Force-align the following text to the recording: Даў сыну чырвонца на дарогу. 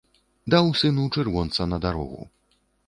Даў 0.53 0.71
сыну 0.79 1.05
чырвонца 1.15 1.69
на 1.73 1.77
дарогу. 1.89 2.21